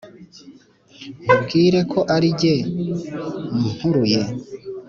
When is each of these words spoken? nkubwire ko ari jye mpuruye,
nkubwire 1.23 1.79
ko 1.91 1.99
ari 2.15 2.29
jye 2.39 2.55
mpuruye, 3.73 4.21